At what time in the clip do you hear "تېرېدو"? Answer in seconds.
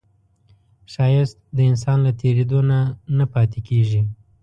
2.21-2.59